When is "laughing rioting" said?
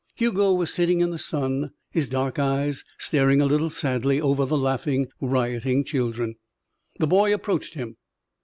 4.57-5.83